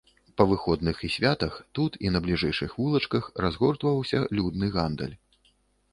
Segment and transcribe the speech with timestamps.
[0.41, 5.15] Па выходных і святах тут і на бліжэйшых вулачках разгортваўся людны гандаль.